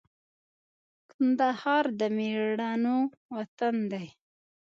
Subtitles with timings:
[1.11, 2.97] کندهار د مېړنو
[3.33, 4.07] وطن دی